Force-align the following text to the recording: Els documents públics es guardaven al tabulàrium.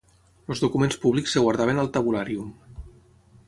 Els 0.53 0.61
documents 0.63 0.97
públics 1.03 1.37
es 1.41 1.45
guardaven 1.47 1.85
al 1.85 1.93
tabulàrium. 1.99 2.51